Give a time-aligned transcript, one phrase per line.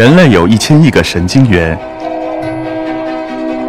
[0.00, 1.78] 人类有一千亿个神经元，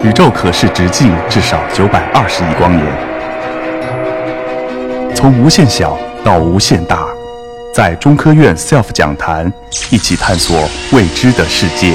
[0.01, 2.87] 宇宙可视直径至少九百二十亿光年。
[5.13, 7.05] 从无限小到无限大，
[7.73, 9.51] 在中科院 SELF 讲坛
[9.91, 10.57] 一起探索
[10.93, 11.93] 未知的世界。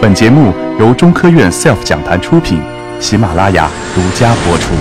[0.00, 2.62] 本节目由中科院 SELF 讲坛出品，
[3.00, 4.72] 喜马拉雅独家播出。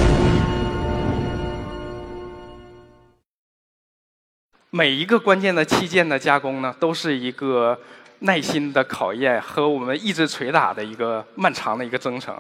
[4.70, 7.78] 每一个关键的器件的加工呢，都是一个
[8.24, 12.36] 耐心的考验和我们意志捶打的一个漫长的一个征程。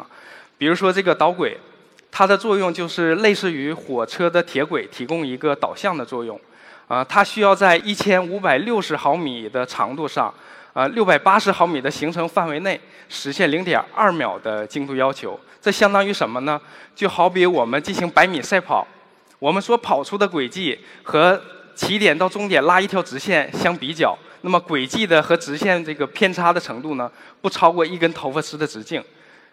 [0.58, 1.58] 比如说这个导轨，
[2.12, 6.40] 它的作用就是类似于火车的铁轨，提供一个导向的作用。
[6.88, 10.34] 啊，它需要在一千五百六十毫米的长度上，
[10.73, 15.40] 呃，六百八十毫米的行程范围内，实现零点二秒的精度要求。
[15.62, 16.59] 这相当于什么呢？
[16.94, 18.86] 就好比我们进行百米赛跑，
[19.40, 21.42] 我们所跑出的轨迹和
[21.73, 24.16] 起点到终点拉一条直线相比较，
[24.46, 27.10] 那么轨迹的和直线这个偏差的程度呢，
[27.42, 29.02] 不超过一根头发丝的直径。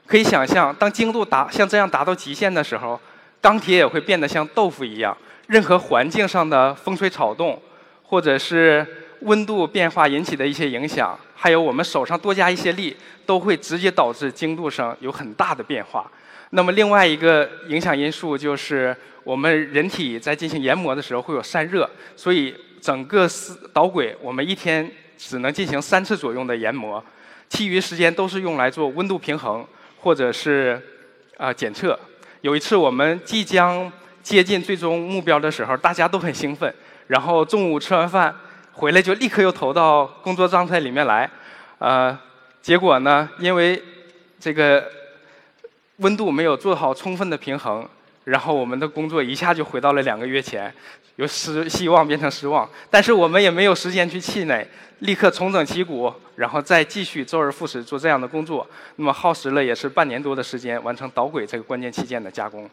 [0.05, 3.01] 可以想象，当精度达像这样达到极限的时候，
[3.41, 5.17] 钢铁也会变得像豆腐一样。
[5.47, 7.63] 任何环境上的风吹草动，
[8.03, 8.85] 或者是
[9.21, 16.11] 温度变化引起的一些影响，还有我们手上多加一些力，都会直接导致精度上有很大的变化。
[16.51, 18.97] 那么另外一个影响因素就是。
[19.23, 27.05] 我们人体在进行研磨的时候会有散热，所以整个丝导轨我们一天只能进行三次左右的研磨，
[27.49, 29.67] 其余时间都是用来做温度平衡
[30.01, 30.81] 或者是
[31.37, 31.99] 啊检测。
[32.41, 33.93] 有一次我们即将
[34.23, 36.73] 接近最终目标的时候，大家都很兴奋，
[37.07, 38.35] 然后中午吃完饭
[38.73, 41.31] 回来就立刻又投到工作状态里面来，
[41.79, 42.19] 呃，
[42.63, 43.83] 结果呢，因为
[44.39, 44.91] 这个
[45.97, 47.87] 温度没有做好充分的平衡。
[48.31, 50.73] 然后我们的工作一下就回到了两个月前，
[51.17, 52.69] 由失希望变成失望。
[52.89, 54.65] 但是我们也没有时间去气馁，
[55.01, 58.65] 立刻重整旗鼓，然后再继续周而复始做这样的工作。
[58.95, 62.71] 那么耗时了也是半年多的时间，完成导轨这个关键器件的加工。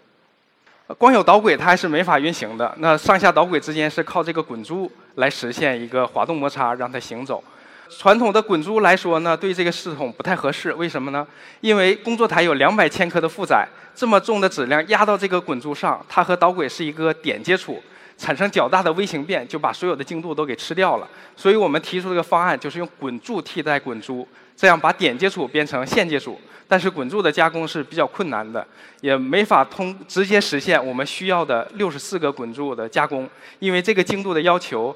[0.99, 7.43] 光有导轨它还是没法运行的，那上下导轨之间是靠这个滚珠来实现一个滑动摩擦，让它行走。
[7.89, 10.73] 传统的滚珠来说呢，对这个系统不太合适。
[10.73, 11.25] 为什么呢？
[11.61, 17.81] 因为工作台有两百千克的负载，这么重的质量压到这个滚珠上，它和导轨是一个点接触，
[18.17, 21.07] 产生较大的微型变，就把所有的精度都给吃掉了。
[21.35, 26.39] 所以我们提出这个方案，就是用滚柱替代滚珠，这样把点接触变成线接触。
[26.69, 28.67] 但是滚柱的加工是比较困难的，
[28.99, 34.95] 也没法通直接实现我们需要的六十四个滚柱的加工，因为这个精度的要求。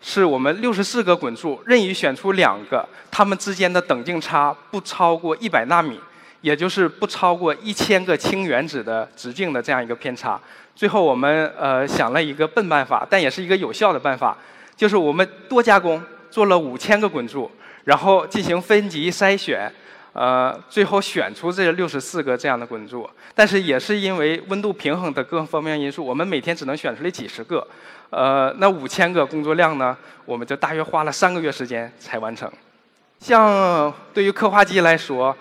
[0.00, 5.98] 是我们六十四个滚柱任意选出两个，它们之间的等径差不超过一百纳米，
[6.42, 10.40] 也就是不超过一千个氢原子的直径的这样一个偏差。
[10.74, 14.36] 最后我们呃想了一个笨办法，但也是一个有效的办法，
[14.76, 17.50] 就是我们多加工做了五千个滚柱，
[17.84, 19.72] 然后进行分级筛选。
[20.12, 27.66] 呃，最后选出这六十四个这样的滚柱，但是也是因为温度平衡的各方面因素，我们每天只能选出来几十个。
[28.10, 32.50] 呃，那五千个工作量呢，我们就大约花了三个月时间才完成。
[33.20, 35.36] 像对于刻画机来说，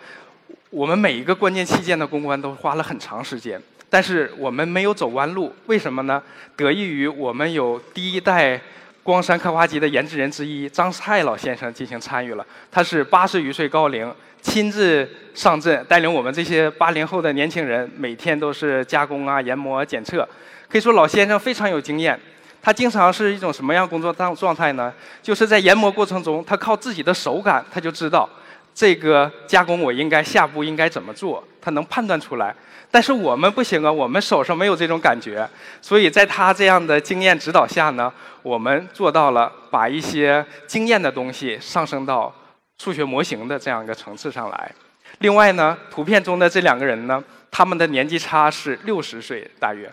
[0.70, 6.22] 我们每一个关键器件的攻关都花了很长时间，但是我们没有走弯路，为什么呢？
[6.56, 8.60] 得益于我们有第一代。
[9.04, 14.12] 光山刻画机的研制人之一张蔡老先生进行参与了，他是八十余岁高龄，
[14.42, 20.28] 亲自上阵带领我们这些八零后的年轻人，每天都是加工啊、研磨、检测。
[20.68, 22.20] 可以说老先生非常有经验，
[22.66, 24.92] 他经常是一种什么样工作状状态呢？
[25.22, 28.28] 就是在研磨过程中，他靠自己的手感，他就知道
[28.74, 32.56] 这个加工我应该下步应该怎么做，他能判断出来。
[32.90, 35.48] 但是我们不行啊，我们手上没有这种感觉，
[35.80, 38.12] 所以在他这样的经验指导下呢，
[38.42, 42.34] 我们做到了把一些经验的东西上升到
[42.80, 44.72] 数学模型的这样一个层次上来。
[45.20, 49.88] 另外呢，图片中的这两个人呢，他们的年纪差是六十岁大约，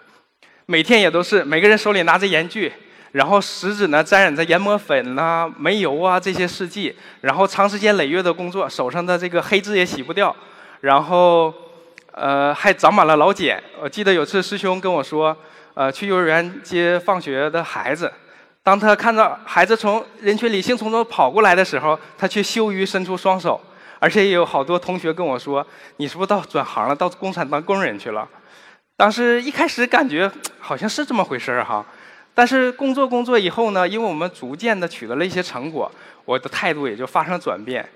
[0.73, 2.73] 每天也都是每个人手里拿着研具，
[3.11, 10.35] 然后食指呢沾染着研磨粉呐、煤油啊这些试剂，然后长时间累月的工作，手上的这个黑痣也洗不掉，
[10.81, 11.53] 然后。
[12.15, 13.59] 呃，还长满了老茧。
[13.81, 15.35] 我记得有次师兄跟我说，
[15.73, 18.13] 呃，去幼儿园接放学的孩子，
[18.63, 23.59] 当他看到孩子从人群里兴冲冲跑过来的时候，他却羞于伸出双手。
[23.99, 25.67] 而且也有好多同学跟我说，
[25.97, 28.29] 你是不是到转行了，到工厂当工人去了？
[28.97, 31.85] 当时一开始感觉好像是这么回事儿哈，
[32.35, 35.91] 但是工作工作以后呢，因为我们逐渐的取得了一些成果，
[36.25, 37.89] 我的态度也就发生转变。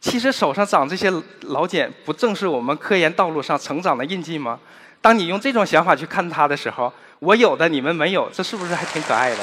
[0.00, 4.58] 其实手上长这些老茧，不正是我们科研道路上成长的印记吗？
[5.00, 9.38] 当你用这种想法去看它的时候，我有的你们没有，这是不是还挺可爱的？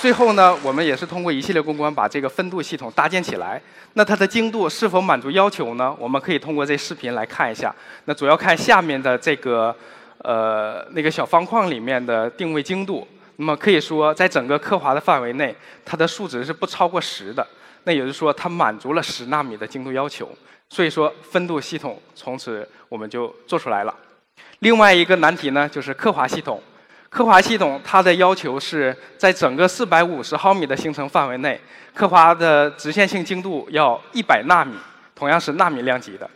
[0.00, 3.60] 最后呢，我们也是通过一系列公关把这个分度系统搭建起来。
[3.94, 5.94] 那它的精度是否满足要求呢？
[5.98, 7.74] 我们可以通过这视频来看一下。
[8.06, 9.74] 那主要看下面的这个
[10.22, 13.06] 呃那个小方框里面的定位精度。
[13.36, 15.54] 那么可以说，在整个刻划的范围内，
[15.84, 17.44] 它的数值是不超过十的。
[17.84, 20.28] 那也就是说，它满足了十纳米的精度要求。
[20.68, 23.94] 所以说，分度系统从此我们就做出来了。
[24.60, 26.62] 另外一个难题呢，就是刻划系统。
[27.08, 31.60] 刻划系统它的要求是在整个四百五十毫米的行程范围内，
[31.94, 34.76] 刻划的直线性精度要一百纳米，
[35.14, 36.30] 同样是纳米量级的。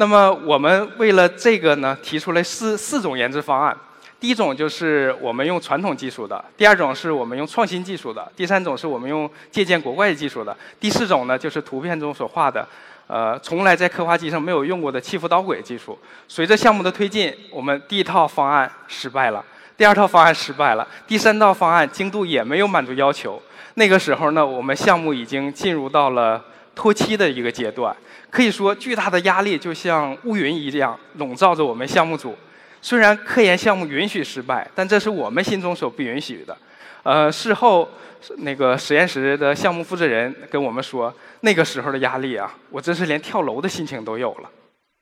[0.00, 3.76] 那么我们为了这个呢，提出了四四种研制方案。
[4.20, 12.64] 第一种就是我们用传统技术的，第二种是我们用创新技术的，第三种是我们用借鉴国外技术的，第四种呢就是图片中所画的，
[13.08, 15.98] 呃，从来在刻画机上没有用过的气浮导轨技术。
[16.28, 19.44] 随着项目的推进，我们第一套方案失败了。
[19.76, 23.42] 第二套方案失败了，第三套方案精度也没有满足要求。
[23.74, 26.44] 那个时候呢，我们项目已经进入到了
[26.78, 27.94] 脱期的一个阶段，
[28.30, 32.36] 可以说巨大的压力就像乌云一样笼罩着我们项目组。
[32.80, 36.56] 虽然科研项目允许失败，但这是我们心中所不允许的。
[37.02, 37.88] 呃，事后
[38.36, 44.48] 那个实验室的项目负责人跟我们说，那个时候的压力啊，我真是连跳楼的心情都有了。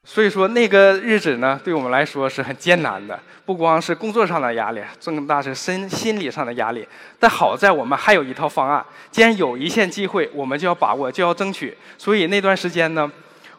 [0.09, 6.87] 所以说那个日子呢，对我们来说是很艰难的，不光是工作上的压力，更大是身心理上的压力。
[7.19, 11.77] 但好在我们还有一套方案，既然有一线机会，我们就要把握，就要争取。
[11.99, 13.11] 所以那段时间呢，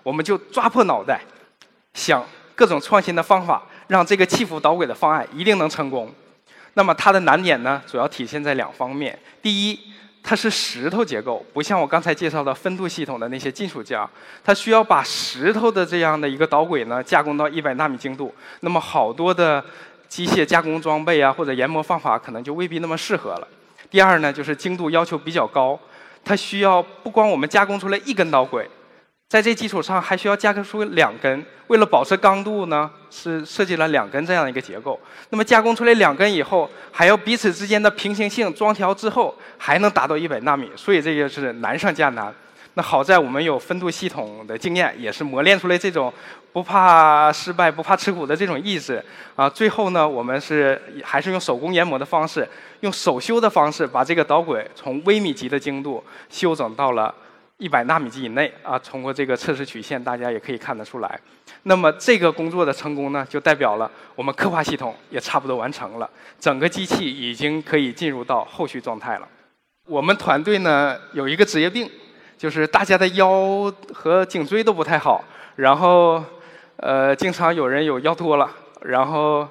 [0.03, 1.19] 我们就抓破脑袋，
[1.93, 6.09] 想各种创新的方法，让这个气浮导轨的方案一定能成功。
[6.75, 9.79] 那么它的难点呢，主要体现在两方面：第一，
[10.29, 13.97] 它是石头结构，不像我刚才介绍的分度系统的那些金属件，
[14.43, 18.35] 它需要把石头的这样的一个导轨呢加工到一百纳米精度。
[18.59, 19.63] 那么好多的
[20.09, 23.47] 机械加工装备啊，或者研磨方法可能就未必那么适合了。
[23.89, 25.79] 第二呢，就是精度要求比较高，
[26.25, 28.69] 它需要不光我们加工出来一根导轨。
[29.29, 34.97] 在这基础上还需要加工出两根，为了保持刚度呢，是设计了两根这样一个结构。
[35.31, 42.33] 那么加工出来两根以后，还要彼此之间的平行性装调之后，还能达到一百纳米，所以这个是难上加难。
[42.75, 46.13] 那好在我们有分度系统的经验，也是磨练出来这种
[46.53, 49.03] 不怕失败、不怕吃苦的这种意志
[49.35, 49.49] 啊。
[49.49, 52.47] 最后呢，我们是还是用手工研磨的方式，
[52.79, 57.13] 用手修的方式，把这个导轨从微米级的精度修整到了。
[57.57, 61.19] 一百纳米级以内啊，通过这个测试曲线，大家也可以看得出来。
[61.63, 66.07] 那么这个工作的成功呢，就代表了我们刻画系统也差不多完成了，
[66.39, 69.27] 整个机器已经可以进入到后续状态了。
[69.87, 71.89] 我们团队呢有一个职业病，
[72.37, 75.23] 就是大家的腰和颈椎都不太好，
[75.55, 76.23] 然后
[76.75, 78.51] 呃经常有人有腰脱了，
[78.81, 79.47] 然后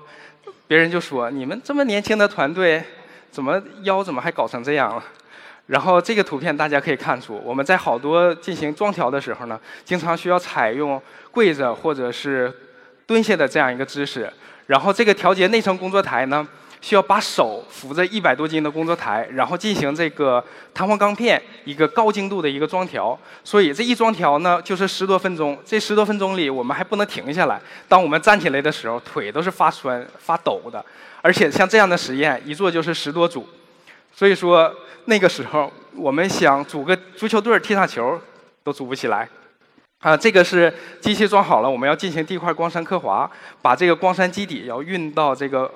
[0.69, 2.85] 别人就说你们这么年轻的团队，
[3.33, 5.03] 怎么腰怎么还搞成这样了？
[5.67, 11.01] 然后这个图片大家可以看出，我们在好多进行装调的时候呢，经常需要采用
[11.33, 12.53] 跪着或者是
[13.05, 14.33] 蹲下的这样一个姿势。
[14.67, 16.47] 然后这个调节内层工作台呢，
[16.81, 20.43] 需要把手扶着一百多斤的工作台，然后进行这个
[20.73, 23.19] 弹簧钢片一个高精度的一个装调。
[23.43, 25.59] 所以这一装调呢，就是十多分钟。
[25.65, 27.61] 这十多分钟里，我们还不能停下来。
[27.89, 30.85] 当我们站起来的时候，腿都是发酸发抖的。
[31.23, 33.49] 而且像这样的实验，一做就是十多组。
[34.17, 34.75] 所以说。
[35.09, 38.21] 那个时候，我们想组个足球队踢场球，
[38.65, 39.29] 都组不起来。
[40.01, 43.31] 啊，这个是机器装好了，我们要进行地块光栅刻划，
[43.63, 45.71] 把这个光栅基底要运到这个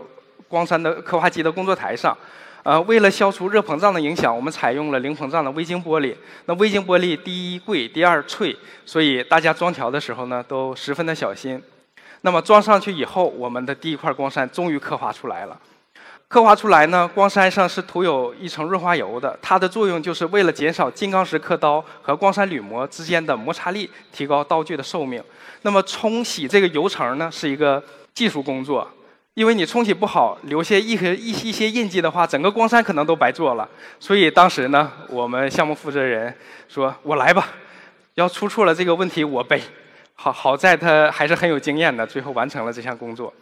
[0.48, 2.18] 光栅的刻画机的工作台上。
[2.64, 6.16] 呃，为了消除热膨胀的影响，我们采用了零膨胀的微晶玻璃。
[6.46, 11.62] 那微晶玻璃第一贵，第二脆，所以大家装条的时候呢，都十分的小心。
[12.22, 15.56] 那么装上去以后，我们的第一块光栅终于刻画出来了。
[16.30, 25.20] 刻画出来呢，光栅上是涂有一层润滑油的，它的作用就是为了减少金刚石刻刀和光栅铝膜之间的摩擦力，提高刀具的寿命。
[25.62, 27.82] 那么冲洗这个油层呢，是一个
[28.14, 28.88] 技术工作，
[29.34, 33.68] 因为你冲洗不好，留下一些一一些印记的话，整个光栅可能都白做了。
[33.98, 36.32] 所以当时呢，我们项目负责人
[36.68, 37.48] 说：“我来吧，
[38.14, 39.60] 要出错了这个问题我背。”
[40.14, 43.34] 好，好在他还是很有经验的，最后完成了这项工作。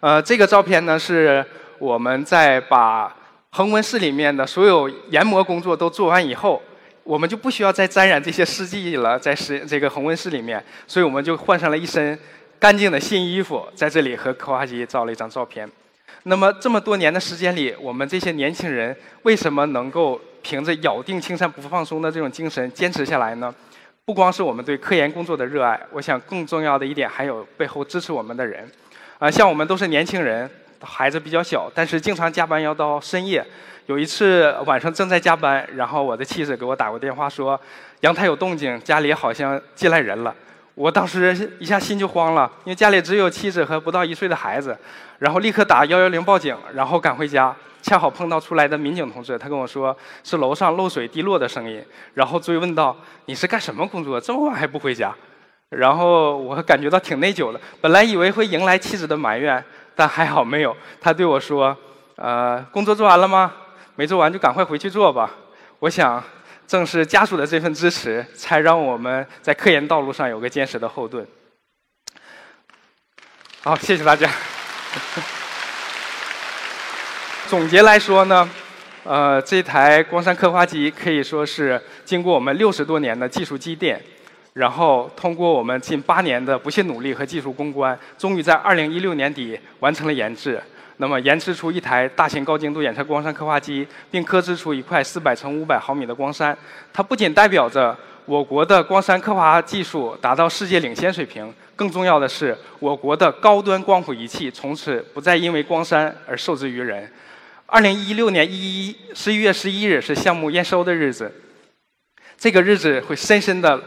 [0.00, 1.46] 呃，这个照片呢是。
[1.78, 3.16] 我们在把
[3.50, 6.60] 恒温室里面的所有研磨工作都做完以后，
[7.02, 12.18] 我们就不需要再沾染这些试剂了，在实这个恒温室里面，所以我们就换上了一身
[12.58, 15.68] 干净的新衣服，在这里和刻画机照了一张照片。
[16.24, 23.54] 那么这么多年的时间里，我们这些年轻人为什么能够凭着咬定青山不放松的这种精神坚持下来呢？
[24.04, 28.70] 不光是我们对科研工作的热爱，我想更重要的一点还有背后支持我们的人。
[29.18, 30.50] 啊，像我们都是年轻人。
[30.80, 33.44] 孩子比较小，但是经常加班要到深夜，
[33.86, 37.60] 有一次晚上正在加班，然后我的妻子给我打过电话说，
[38.00, 40.34] 阳台有动静，家里好像进来人了。
[40.74, 44.78] 我当时一下心就慌了，因为家里只有妻子和不到一岁的孩子，
[45.18, 51.82] 然后立刻打幺幺零报警，然后赶回家，恰好碰到出来的民警同志，他跟我说是楼上漏水滴落的声音，
[52.14, 55.12] 然后追问道你是干什么工作，这么晚还不回家？
[55.70, 59.62] 然后我感觉到挺内疚的，本来以为会迎来妻子的埋怨，
[59.98, 61.76] 但还好没有，他对我说，
[62.14, 63.52] 呃，工作做完了吗？
[63.96, 65.28] 没做完就赶快回去做吧。
[65.80, 66.22] 我想，
[66.68, 71.26] 正是家属的这份支持，才让我们在科研道路上有个坚实的后盾。
[73.64, 74.30] 好，谢谢大家。
[77.50, 78.48] 总结来说呢，
[79.02, 84.00] 呃，这台光栅刻画机可以说是经过我们六十多年的技术积淀，
[84.58, 90.60] 然后通过我们近八年的不懈努力和技术攻关，终于在二零一六年底完成了研制。
[90.96, 96.56] 那么研制出一台大型高精度远程光栅刻画机，并刻制出一块四百乘五百毫米的光栅。
[96.92, 107.08] 它不仅代表着我国的光栅刻画技术达到世界领先水平，更重要的是，我国的高端光谱仪器从此不再因为光栅而受制于人。
[107.66, 111.32] 二零一六年一一十一月十一日是项目验收的日子，
[112.36, 113.80] 这个日子会深深的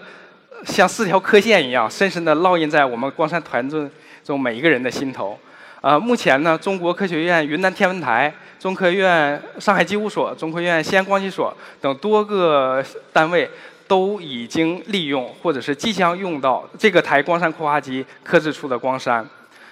[0.65, 3.89] 像四条刻线一样，深深的烙印在我们光栅团队
[4.24, 5.38] 中每一个人的心头。
[5.82, 11.51] 呃，目前呢，中国科学院云南天文台、中科院上海机务所、中科院西安光机所
[11.82, 13.50] 等多个单位
[13.88, 19.25] 都已经利用或者是即将用到这个台光栅扩化机刻制出的光栅。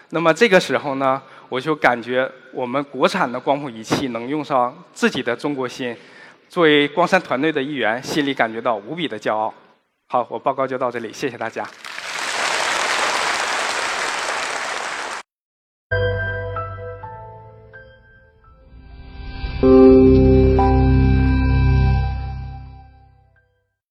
[0.10, 5.96] 那么这个时候呢，我就感觉我们国产的光谱仪器能用上自己的中国心，
[6.50, 9.54] 作为光栅团队的一员，心里感觉到无比的骄傲。
[10.12, 11.64] 好，我报告就到这里，谢谢大家。